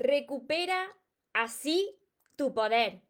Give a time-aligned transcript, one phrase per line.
[0.00, 0.96] Recupera
[1.34, 1.94] así
[2.34, 3.02] tu poder.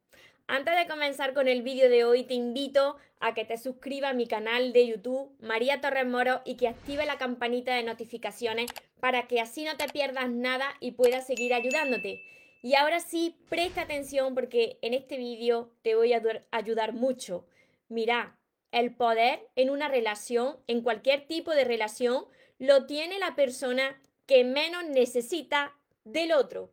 [0.48, 4.14] Antes de comenzar con el vídeo de hoy, te invito a que te suscribas a
[4.14, 9.28] mi canal de YouTube, María Torres Moro, y que active la campanita de notificaciones para
[9.28, 12.24] que así no te pierdas nada y puedas seguir ayudándote.
[12.60, 16.20] Y ahora sí, presta atención porque en este vídeo te voy a
[16.50, 17.46] ayudar mucho.
[17.88, 18.36] Mira,
[18.72, 22.24] el poder en una relación, en cualquier tipo de relación,
[22.58, 26.72] lo tiene la persona que menos necesita del otro.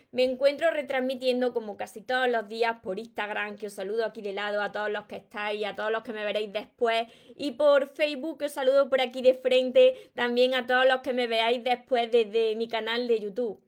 [0.11, 4.33] Me encuentro retransmitiendo como casi todos los días por Instagram, que os saludo aquí de
[4.33, 7.87] lado a todos los que estáis, a todos los que me veréis después, y por
[7.87, 11.63] Facebook, que os saludo por aquí de frente, también a todos los que me veáis
[11.63, 13.61] después desde mi canal de YouTube.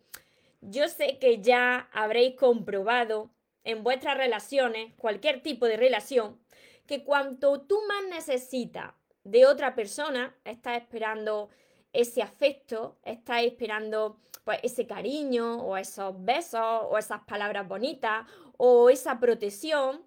[0.59, 3.31] Yo sé que ya habréis comprobado
[3.63, 6.37] en vuestras relaciones, cualquier tipo de relación,
[6.85, 11.47] que cuanto tú más necesitas de otra persona, estás esperando
[11.93, 18.27] ese afecto, estás esperando pues, ese cariño o esos besos o esas palabras bonitas
[18.57, 20.05] o esa protección,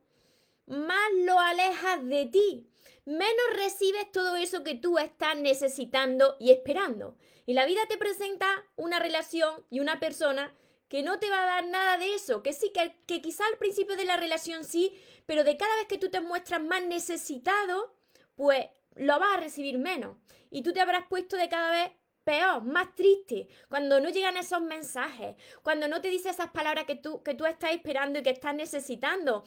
[0.66, 2.68] más lo alejas de ti,
[3.04, 7.16] menos recibes todo eso que tú estás necesitando y esperando.
[7.46, 10.52] Y la vida te presenta una relación y una persona
[10.88, 13.58] que no te va a dar nada de eso, que sí, que, que quizá al
[13.58, 14.92] principio de la relación sí,
[15.26, 17.94] pero de cada vez que tú te muestras más necesitado,
[18.34, 20.16] pues lo vas a recibir menos.
[20.50, 21.92] Y tú te habrás puesto de cada vez
[22.26, 26.96] peor, más triste, cuando no llegan esos mensajes, cuando no te dice esas palabras que
[26.96, 29.44] tú, que tú estás esperando y que estás necesitando,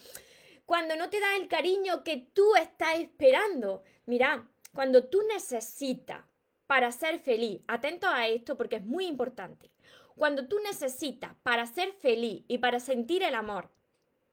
[0.65, 3.83] cuando no te da el cariño que tú estás esperando.
[4.05, 6.23] Mira, cuando tú necesitas
[6.67, 9.69] para ser feliz, atento a esto porque es muy importante.
[10.15, 13.69] Cuando tú necesitas para ser feliz y para sentir el amor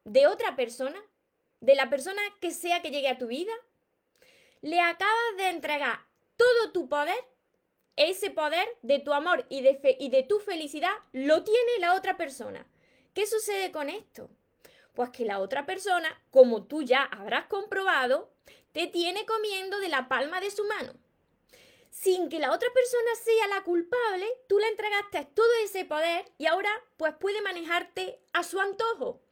[0.05, 1.03] de otra persona,
[1.61, 3.53] de la persona que sea que llegue a tu vida,
[4.61, 5.99] le acabas de entregar
[6.37, 7.25] todo tu poder,
[7.97, 12.17] ese poder de tu amor y de, y de tu felicidad lo tiene la otra
[12.17, 12.67] persona.
[13.15, 14.31] ¿Qué sucede con esto?
[14.95, 18.31] Pues que la otra persona, como tú ya habrás comprobado,
[18.73, 20.95] te tiene comiendo de la palma de su mano
[21.97, 26.45] sin que la otra persona sea la culpable, tú le entregaste todo ese poder y
[26.45, 29.23] ahora pues puede manejarte a su antojo.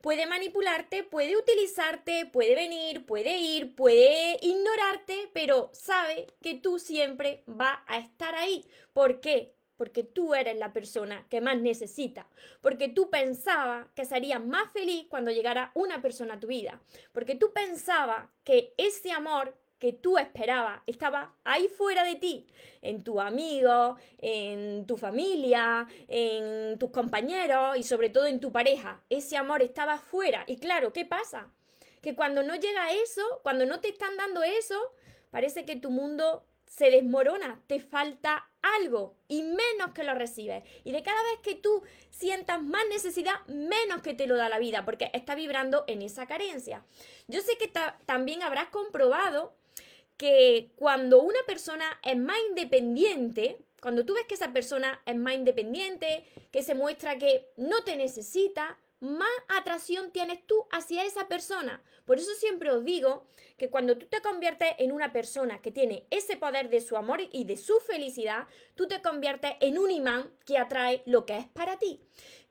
[0.00, 7.42] Puede manipularte, puede utilizarte, puede venir, puede ir, puede ignorarte, pero sabe que tú siempre
[7.46, 8.64] vas a estar ahí.
[8.94, 9.52] ¿Por qué?
[9.76, 12.26] Porque tú eres la persona que más necesita.
[12.62, 16.80] Porque tú pensabas que serías más feliz cuando llegara una persona a tu vida.
[17.12, 22.46] Porque tú pensabas que ese amor que tú esperabas estaba ahí fuera de ti,
[22.82, 29.02] en tu amigo, en tu familia, en tus compañeros y sobre todo en tu pareja.
[29.10, 30.44] Ese amor estaba fuera.
[30.46, 31.50] Y claro, ¿qué pasa?
[32.02, 34.78] Que cuando no llega eso, cuando no te están dando eso,
[35.30, 40.62] parece que tu mundo se desmorona, te falta algo y menos que lo recibes.
[40.84, 44.58] Y de cada vez que tú sientas más necesidad, menos que te lo da la
[44.58, 46.84] vida, porque está vibrando en esa carencia.
[47.26, 47.72] Yo sé que
[48.06, 49.54] también habrás comprobado
[50.20, 55.32] que cuando una persona es más independiente, cuando tú ves que esa persona es más
[55.32, 61.82] independiente, que se muestra que no te necesita, más atracción tienes tú hacia esa persona.
[62.04, 63.24] Por eso siempre os digo
[63.56, 67.22] que cuando tú te conviertes en una persona que tiene ese poder de su amor
[67.32, 71.46] y de su felicidad, tú te conviertes en un imán que atrae lo que es
[71.46, 71.98] para ti.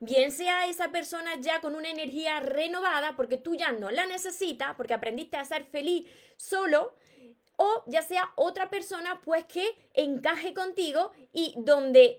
[0.00, 4.74] Bien sea esa persona ya con una energía renovada porque tú ya no la necesitas,
[4.74, 6.96] porque aprendiste a ser feliz solo,
[7.60, 12.18] o ya sea otra persona pues que encaje contigo y donde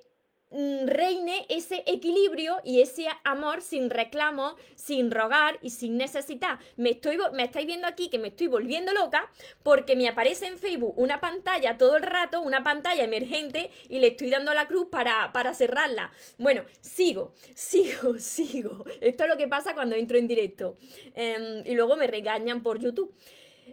[0.52, 6.60] mm, reine ese equilibrio y ese amor sin reclamo, sin rogar y sin necesitar.
[6.78, 9.32] Me, estoy, me estáis viendo aquí que me estoy volviendo loca
[9.64, 14.10] porque me aparece en Facebook una pantalla todo el rato, una pantalla emergente y le
[14.10, 16.12] estoy dando la cruz para, para cerrarla.
[16.38, 18.86] Bueno, sigo, sigo, sigo.
[19.02, 20.78] Esto es lo que pasa cuando entro en directo
[21.16, 23.12] em, y luego me regañan por YouTube.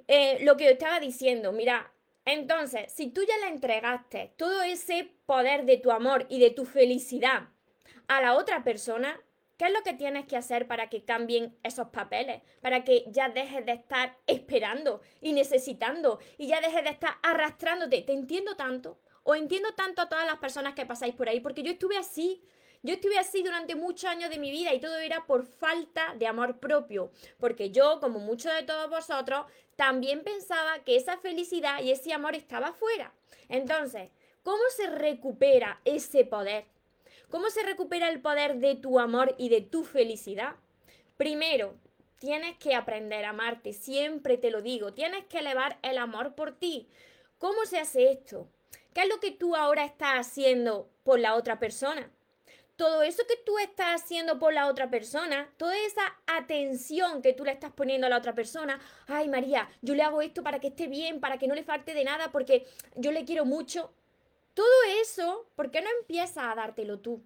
[0.09, 1.93] Eh, lo que yo estaba diciendo, mira,
[2.25, 6.65] entonces, si tú ya le entregaste todo ese poder de tu amor y de tu
[6.65, 7.49] felicidad
[8.07, 9.21] a la otra persona,
[9.57, 12.43] ¿qué es lo que tienes que hacer para que cambien esos papeles?
[12.61, 18.03] Para que ya dejes de estar esperando y necesitando y ya dejes de estar arrastrándote.
[18.03, 21.63] Te entiendo tanto, o entiendo tanto a todas las personas que pasáis por ahí, porque
[21.63, 22.43] yo estuve así.
[22.83, 26.29] Yo estuve así durante muchos años de mi vida y todo era por falta de
[26.29, 27.11] amor propio,
[27.41, 32.37] porque yo, como muchos de todos vosotros, también pensaba que esa felicidad y ese amor
[32.37, 33.13] estaba fuera.
[33.49, 34.11] Entonces,
[34.45, 36.67] ¿cómo se recupera ese poder?
[37.31, 40.55] ¿Cómo se recupera el poder de tu amor y de tu felicidad?
[41.17, 41.75] Primero,
[42.21, 46.53] tienes que aprender a amarte, siempre te lo digo, tienes que elevar el amor por
[46.53, 46.89] ti.
[47.39, 48.49] ¿Cómo se hace esto?
[48.95, 52.11] ¿Qué es lo que tú ahora estás haciendo por la otra persona?
[52.79, 57.45] Todo eso que tú estás haciendo por la otra persona, toda esa atención que tú
[57.45, 58.79] le estás poniendo a la otra persona,
[59.09, 61.93] ay María, yo le hago esto para que esté bien, para que no le falte
[61.93, 63.93] de nada, porque yo le quiero mucho.
[64.55, 67.21] Todo eso, ¿por qué no empiezas a dártelo tú?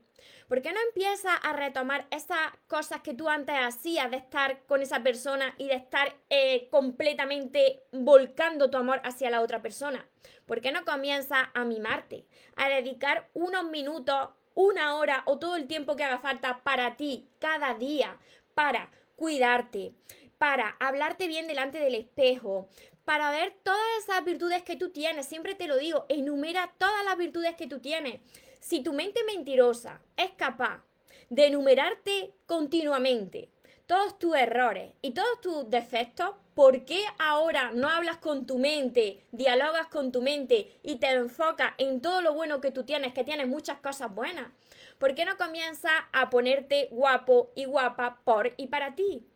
[0.49, 4.81] ¿Por qué no empiezas a retomar esas cosas que tú antes hacías de estar con
[4.81, 10.07] esa persona y de estar eh, completamente volcando tu amor hacia la otra persona?
[10.47, 12.25] ¿Por qué no comienzas a mimarte?
[12.57, 17.29] A dedicar unos minutos, una hora o todo el tiempo que haga falta para ti,
[17.39, 18.19] cada día,
[18.55, 19.93] para cuidarte,
[20.39, 22.69] para hablarte bien delante del espejo,
[23.05, 25.27] para ver todas esas virtudes que tú tienes.
[25.27, 28.21] Siempre te lo digo, enumera todas las virtudes que tú tienes.
[28.61, 30.83] Si tu mente mentirosa es capaz
[31.31, 33.51] de enumerarte continuamente
[33.87, 39.25] todos tus errores y todos tus defectos, ¿por qué ahora no hablas con tu mente,
[39.33, 43.25] dialogas con tu mente y te enfocas en todo lo bueno que tú tienes, que
[43.25, 44.51] tienes muchas cosas buenas?
[44.99, 49.27] ¿Por qué no comienzas a ponerte guapo y guapa por y para ti?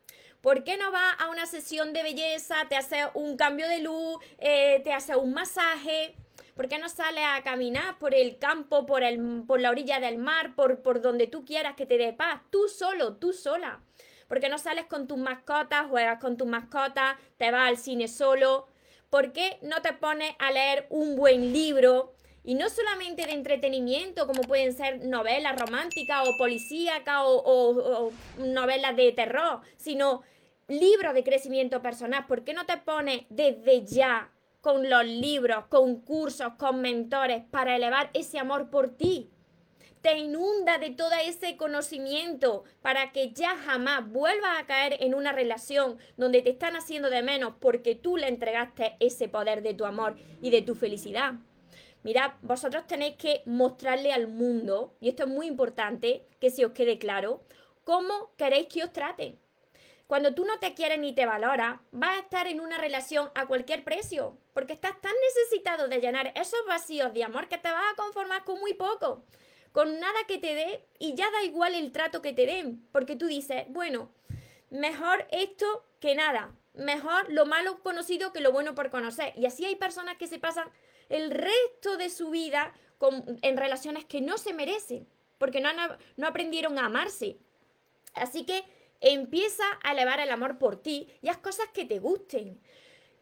[0.40, 4.18] ¿Por qué no vas a una sesión de belleza, te hace un cambio de luz,
[4.38, 6.14] eh, te hace un masaje?
[6.54, 10.18] ¿Por qué no sales a caminar por el campo, por, el, por la orilla del
[10.18, 12.42] mar, por, por donde tú quieras que te dé paz?
[12.50, 13.82] Tú solo, tú sola.
[14.28, 18.08] ¿Por qué no sales con tus mascotas, juegas con tus mascotas, te vas al cine
[18.08, 18.66] solo?
[19.10, 22.14] ¿Por qué no te pones a leer un buen libro?
[22.42, 29.12] Y no solamente de entretenimiento, como pueden ser novelas románticas o policíacas o, novelas de
[29.12, 30.22] terror, sino
[30.68, 32.26] libros de crecimiento personal.
[32.26, 37.76] ¿Por qué no te pones desde ya con los libros, con cursos, con mentores para
[37.76, 39.30] elevar ese amor por ti?
[40.06, 45.32] Te inunda de todo ese conocimiento para que ya jamás vuelvas a caer en una
[45.32, 49.84] relación donde te están haciendo de menos porque tú le entregaste ese poder de tu
[49.84, 51.32] amor y de tu felicidad.
[52.04, 56.70] Mirad, vosotros tenéis que mostrarle al mundo, y esto es muy importante que se os
[56.70, 57.42] quede claro,
[57.82, 59.40] cómo queréis que os traten.
[60.06, 63.46] Cuando tú no te quieres ni te valoras, vas a estar en una relación a
[63.46, 67.92] cualquier precio, porque estás tan necesitado de llenar esos vacíos de amor que te vas
[67.92, 69.24] a conformar con muy poco
[69.76, 73.14] con nada que te dé y ya da igual el trato que te den, porque
[73.14, 74.10] tú dices, bueno,
[74.70, 79.34] mejor esto que nada, mejor lo malo conocido que lo bueno por conocer.
[79.36, 80.70] Y así hay personas que se pasan
[81.10, 85.06] el resto de su vida con, en relaciones que no se merecen,
[85.36, 85.68] porque no,
[86.16, 87.36] no aprendieron a amarse.
[88.14, 88.64] Así que
[89.02, 92.62] empieza a elevar el amor por ti y haz cosas que te gusten.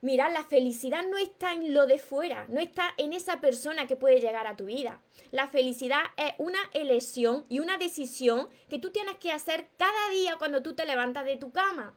[0.04, 3.96] Mira, la felicidad no está en lo de fuera, no está en esa persona que
[3.96, 5.00] puede llegar a tu vida.
[5.30, 10.36] La felicidad es una elección y una decisión que tú tienes que hacer cada día
[10.36, 11.96] cuando tú te levantas de tu cama.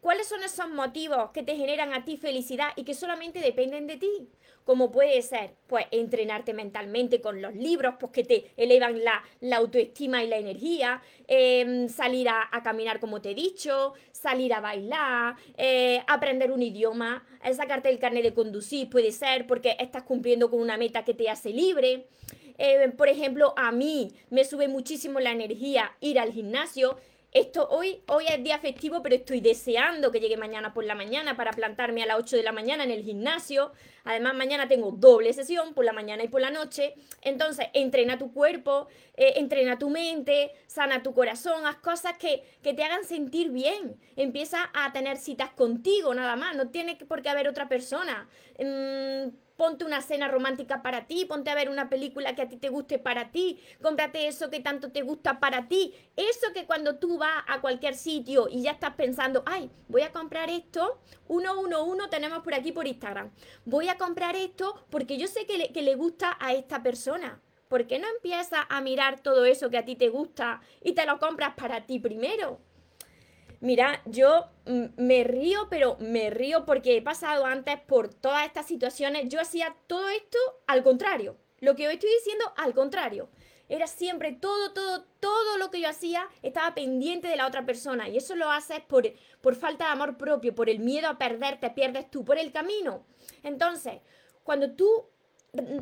[0.00, 3.98] ¿Cuáles son esos motivos que te generan a ti felicidad y que solamente dependen de
[3.98, 4.30] ti?
[4.66, 9.22] Como puede ser, pues, entrenarte mentalmente con los libros, pues que te elevan la,
[9.56, 15.36] autoestima y la energía, em, salir a, caminar como te he dicho, salir a bailar,
[15.56, 20.50] eh, aprender un idioma, eh, sacarte el carnet de conducir, puede ser porque estás cumpliendo
[20.50, 22.08] con una meta que te hace libre.
[22.58, 26.96] Eh, por ejemplo, a mí me sube muchísimo la energía ir al gimnasio
[27.38, 31.36] esto hoy, hoy es día festivo, pero estoy deseando que llegue mañana por la mañana
[31.36, 33.72] para plantarme a las 8 de la mañana en el gimnasio.
[34.04, 36.94] Además, mañana tengo doble sesión por la mañana y por la noche.
[37.20, 42.82] Entonces, entrena tu cuerpo, eh, entrena tu mente, sana tu corazón, haz cosas que, te
[42.82, 44.00] hagan sentir bien.
[44.16, 46.56] Empieza a tener citas contigo, nada más.
[46.56, 48.28] No tiene por qué haber otra persona.
[48.58, 52.56] Mm, ponte una cena romántica para ti, ponte a ver una película que a ti
[52.56, 56.96] te guste para ti, cómprate eso que tanto te gusta para ti, eso que cuando
[56.96, 61.60] tú vas a cualquier sitio y ya estás pensando, ay, voy a comprar esto, uno,
[61.60, 63.30] uno, uno tenemos por aquí por Instagram,
[63.64, 67.40] voy a comprar esto porque yo sé que le, que le gusta a esta persona.
[67.68, 71.04] ¿Por qué no empiezas a mirar todo eso que a ti te gusta y te
[71.04, 72.60] lo compras para ti primero?
[73.60, 78.66] Mira, yo mm, me río, pero me río porque he pasado antes por todas estas
[78.66, 79.28] situaciones.
[79.28, 81.36] Yo hacía todo esto al contrario.
[81.60, 83.28] Lo que hoy estoy diciendo, al contrario.
[83.68, 88.08] Era siempre todo, todo, todo lo que yo hacía estaba pendiente de la otra persona.
[88.08, 89.04] Y eso lo haces por,
[89.40, 92.52] por falta de amor propio, por el miedo a perder, te pierdes tú por el
[92.52, 93.04] camino.
[93.42, 94.00] Entonces,
[94.44, 95.08] cuando tú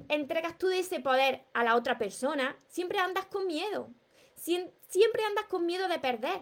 [0.08, 3.90] entregas tú ese poder a la otra persona, siempre andas con miedo.
[4.36, 6.40] Siempre andas con miedo de perder.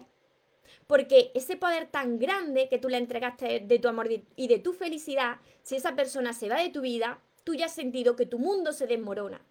[0.87, 4.73] Porque ese poder tan grande que tú le entregaste de tu amor y de tu
[4.73, 8.39] felicidad, si esa persona se va de tu vida, tú ya has sentido que tu
[8.39, 9.41] mundo se desmorona.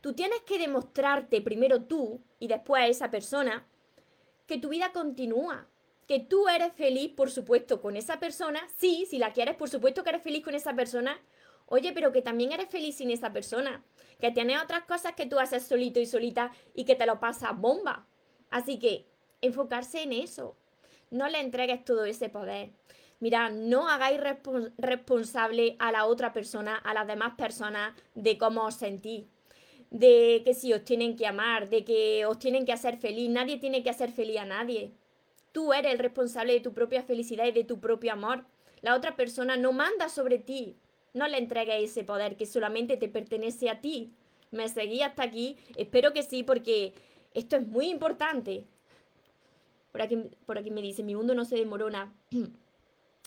[0.00, 3.66] Tú tienes que demostrarte primero tú y después a esa persona
[4.46, 5.66] que tu vida continúa,
[6.06, 8.60] que tú eres feliz, por supuesto, con esa persona.
[8.76, 11.18] Sí, si la quieres, por supuesto que eres feliz con esa persona.
[11.66, 13.82] Oye, pero que también eres feliz sin esa persona.
[14.20, 17.58] Que tienes otras cosas que tú haces solito y solita y que te lo pasas
[17.58, 18.06] bomba.
[18.50, 19.06] Así que
[19.46, 20.56] enfocarse en eso.
[21.10, 22.70] No le entregues todo ese poder.
[23.20, 24.20] Mira, no hagáis
[24.76, 29.24] responsable a la otra persona, a las demás personas, de cómo os sentís.
[29.90, 33.30] De que si os tienen que amar, de que os tienen que hacer feliz.
[33.30, 34.92] Nadie tiene que hacer feliz a nadie.
[35.52, 38.44] Tú eres el responsable de tu propia felicidad y de tu propio amor.
[38.82, 40.76] La otra persona no manda sobre ti.
[41.12, 44.10] No le entregues ese poder que solamente te pertenece a ti.
[44.50, 45.56] ¿Me seguí hasta aquí?
[45.76, 46.92] Espero que sí, porque
[47.32, 48.64] esto es muy importante.
[49.94, 52.12] Por aquí, por aquí me dice, mi mundo no se demorona.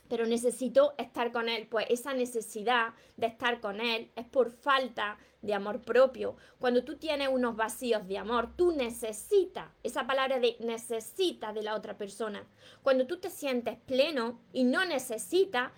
[0.09, 1.65] pero necesito estar con él.
[1.71, 6.35] Pues esa necesidad de estar con él es por falta de amor propio.
[6.59, 11.73] Cuando tú tienes unos vacíos de amor, tú necesitas, esa palabra de necesita de la
[11.73, 12.45] otra persona.
[12.83, 15.71] Cuando tú te sientes pleno y no necesitas,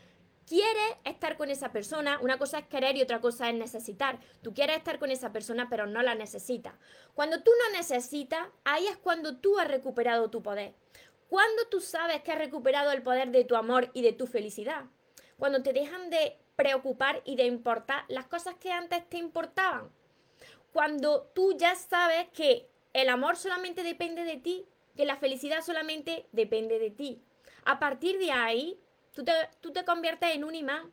[0.49, 4.19] quieres estar con esa persona, una cosa es querer y otra cosa es necesitar.
[4.41, 6.73] Tú quieres estar con esa persona, pero no la necesitas.
[7.13, 10.73] Cuando tú no necesitas, ahí es cuando tú has recuperado tu poder.
[11.29, 14.85] Cuando tú sabes que has recuperado el poder de tu amor y de tu felicidad.
[15.37, 19.91] Cuando te dejan de preocupar y de importar las cosas que antes te importaban.
[20.73, 24.65] Cuando tú ya sabes que el amor solamente depende de ti,
[24.97, 27.21] que la felicidad solamente depende de ti.
[27.65, 28.79] A partir de ahí,
[29.13, 30.91] tú te, tú te conviertes en un imán,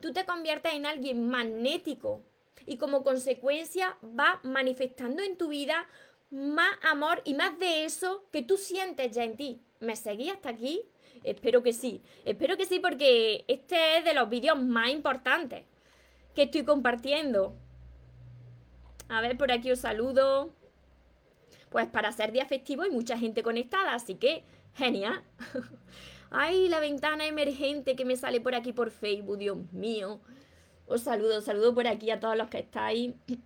[0.00, 2.22] tú te conviertes en alguien magnético
[2.66, 5.86] y como consecuencia va manifestando en tu vida
[6.30, 9.60] más amor y más de eso que tú sientes ya en ti.
[9.80, 10.82] ¿Me seguí hasta aquí?
[11.24, 12.02] Espero que sí.
[12.24, 15.64] Espero que sí porque este es de los vídeos más importantes
[16.34, 17.54] que estoy compartiendo.
[19.08, 20.54] A ver, por aquí os saludo.
[21.70, 25.22] Pues para ser día festivo hay mucha gente conectada, así que genial.
[26.34, 30.18] Ay, la ventana emergente que me sale por aquí por Facebook, Dios mío.
[30.86, 33.12] Os saludo, saludo por aquí a todos los que estáis.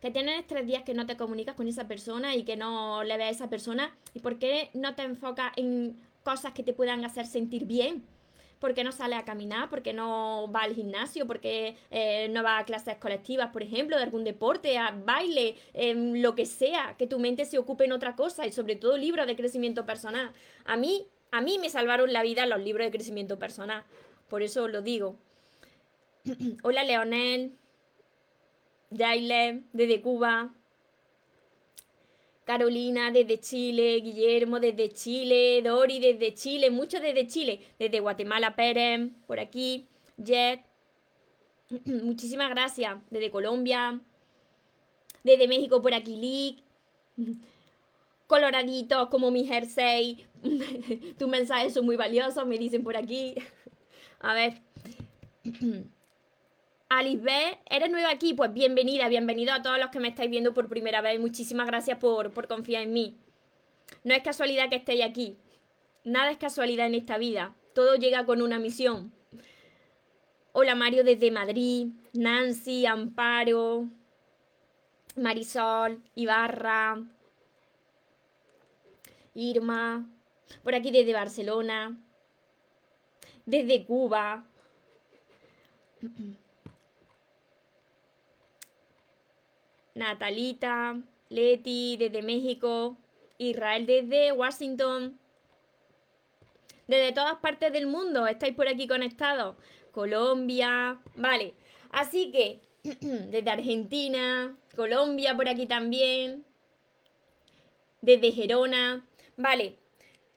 [0.00, 3.16] que tienes tres días que no te comunicas con esa persona y que no le
[3.16, 7.04] ves a esa persona y por qué no te enfocas en cosas que te puedan
[7.04, 8.04] hacer sentir bien.
[8.58, 9.68] ¿Por qué no sale a caminar?
[9.70, 11.26] ¿Por qué no va al gimnasio?
[11.26, 15.56] ¿Por qué eh, no va a clases colectivas, por ejemplo, de algún deporte, a baile,
[15.74, 16.96] em, lo que sea?
[16.98, 20.32] Que tu mente se ocupe en otra cosa y sobre todo libros de crecimiento personal.
[20.64, 23.84] A mí, a mí me salvaron la vida los libros de crecimiento personal.
[24.28, 25.16] Por eso lo digo.
[26.64, 27.56] Hola, Leonel.
[28.90, 30.52] Yaile, desde Cuba.
[32.48, 39.10] Carolina desde Chile, Guillermo desde Chile, Dori desde Chile, muchos desde Chile, desde Guatemala, Pérez,
[39.26, 39.86] por aquí,
[40.16, 40.62] Jet.
[41.84, 42.96] Muchísimas gracias.
[43.10, 44.00] Desde Colombia,
[45.22, 46.64] desde México, por aquí, Lick.
[48.26, 50.26] Coloraditos como mi jersey.
[51.18, 53.34] Tus mensajes son muy valiosos, me dicen por aquí.
[54.20, 54.62] A ver.
[56.90, 58.32] Alice B, ¿eres nueva aquí?
[58.32, 61.20] Pues bienvenida, bienvenido a todos los que me estáis viendo por primera vez.
[61.20, 63.18] Muchísimas gracias por, por confiar en mí.
[64.04, 65.36] No es casualidad que estéis aquí.
[66.04, 67.54] Nada es casualidad en esta vida.
[67.74, 69.12] Todo llega con una misión.
[70.52, 73.90] Hola Mario desde Madrid, Nancy, Amparo,
[75.14, 77.04] Marisol, Ibarra,
[79.34, 80.08] Irma,
[80.64, 81.98] por aquí desde Barcelona,
[83.44, 84.46] desde Cuba.
[89.98, 90.96] Natalita,
[91.28, 92.96] Leti desde México,
[93.36, 95.18] Israel desde Washington,
[96.86, 99.56] desde todas partes del mundo estáis por aquí conectados.
[99.90, 101.54] Colombia, vale.
[101.90, 106.44] Así que desde Argentina, Colombia por aquí también,
[108.00, 109.04] desde Gerona,
[109.36, 109.76] vale.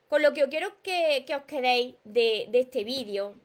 [0.10, 3.36] Con lo que quiero que, os quedéis de, de este vídeo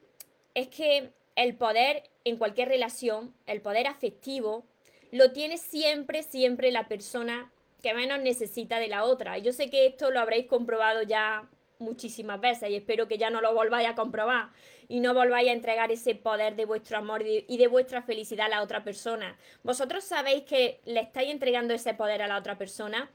[0.54, 4.64] es que el poder en cualquier relación, el poder afectivo,
[5.12, 9.38] lo tiene siempre, siempre la persona que menos necesita de la otra.
[9.38, 11.48] Yo sé que esto lo habréis comprobado ya
[11.78, 14.48] muchísimas veces y espero que ya no lo volváis a comprobar
[14.88, 18.50] y no volváis a entregar ese poder de vuestro amor y de vuestra felicidad a
[18.50, 19.36] la otra persona.
[19.62, 23.10] Vosotros sabéis que le estáis entregando ese poder a la otra persona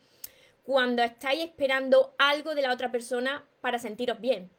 [0.63, 4.51] cuando estáis esperando algo de la otra persona para sentiros bien.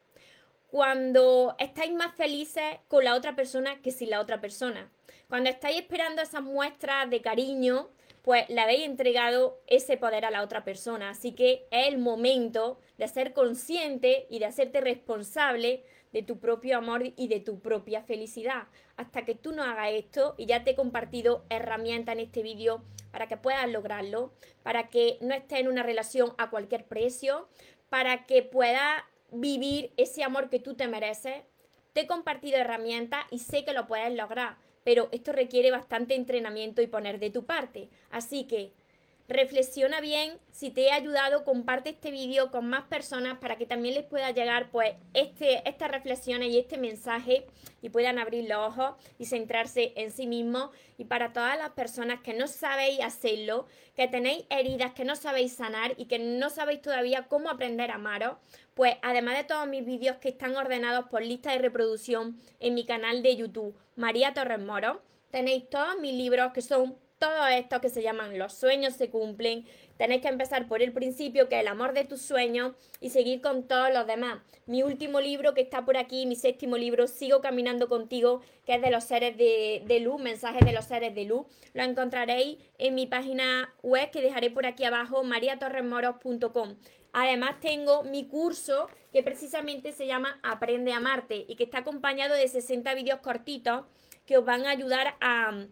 [0.73, 4.91] Cuando estáis más felices con la otra persona que sin la otra persona.
[5.29, 7.91] Cuando estáis esperando esas muestras de cariño,
[8.23, 11.11] pues le habéis entregado ese poder a la otra persona.
[11.11, 16.79] Así que es el momento de ser consciente y de hacerte responsable de tu propio
[16.79, 18.69] amor y de tu propia felicidad.
[18.97, 22.83] Hasta que tú no hagas esto, y ya te he compartido herramientas en este vídeo
[23.11, 27.47] para que puedas lograrlo, para que no estés en una relación a cualquier precio,
[27.91, 29.03] para que puedas
[29.33, 31.43] vivir ese amor que tú te mereces.
[31.93, 36.81] Te he compartido herramientas y sé que lo puedes lograr, pero esto requiere bastante entrenamiento
[36.81, 37.89] y poner de tu parte.
[38.11, 38.73] Así que
[39.29, 43.95] reflexiona bien, si te he ayudado, comparte este vídeo con más personas para que también
[43.95, 47.47] les pueda llegar pues este, estas reflexiones y este mensaje
[47.81, 50.71] y puedan abrir los ojos y centrarse en sí mismos.
[50.99, 55.55] Y para todas las personas que no sabéis hacerlo, que tenéis heridas que no sabéis
[55.55, 58.37] sanar y que no sabéis todavía cómo aprender a amaros,
[58.75, 62.85] pues además de todos mis vídeos que están ordenados por lista de reproducción en mi
[62.85, 67.89] canal de YouTube, María Torres Moro, tenéis todos mis libros que son todo esto que
[67.89, 69.65] se llaman los sueños se cumplen.
[69.97, 73.41] Tenéis que empezar por el principio, que es el amor de tus sueños, y seguir
[73.41, 74.41] con todos los demás.
[74.67, 78.83] Mi último libro que está por aquí, mi séptimo libro, Sigo caminando contigo, que es
[78.83, 81.47] de los seres de, de luz, mensajes de los seres de luz.
[81.75, 86.75] Lo encontraréis en mi página web que dejaré por aquí abajo, mariatorremoros.com.
[87.13, 92.35] Además tengo mi curso que precisamente se llama Aprende a amarte y que está acompañado
[92.35, 93.85] de 60 vídeos cortitos
[94.25, 95.67] que os van a ayudar a,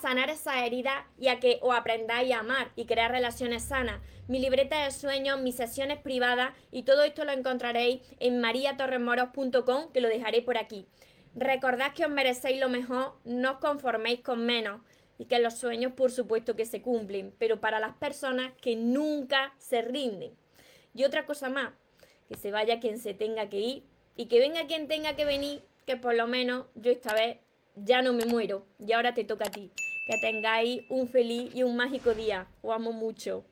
[0.00, 4.00] sanar esa herida y a que os aprendáis a amar y crear relaciones sanas.
[4.28, 10.00] Mi libreta de sueños, mis sesiones privadas y todo esto lo encontraréis en mariatorremoros.com que
[10.00, 10.86] lo dejaré por aquí.
[11.34, 14.80] Recordad que os merecéis lo mejor, no os conforméis con menos
[15.18, 19.54] y que los sueños por supuesto que se cumplen, pero para las personas que nunca
[19.58, 20.36] se rinden.
[20.96, 21.74] Y otra cosa más,
[22.26, 23.82] que se vaya quien se tenga que ir
[24.16, 27.36] y que venga quien tenga que venir, que por lo menos yo esta vez
[27.74, 29.70] ya no me muero y ahora te toca a ti.
[30.06, 32.48] Que tengáis un feliz y un mágico día.
[32.62, 33.44] Os amo mucho.